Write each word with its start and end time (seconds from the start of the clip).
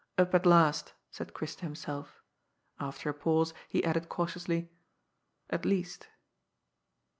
"Up 0.17 0.33
at 0.33 0.47
last," 0.47 0.93
said 1.11 1.35
Chris 1.35 1.55
to 1.57 1.61
himself. 1.65 2.23
After 2.79 3.11
a 3.11 3.13
pause 3.13 3.53
he 3.67 3.83
added 3.83 4.09
cautiously," 4.09 4.71
At 5.51 5.63
least." 5.63 6.07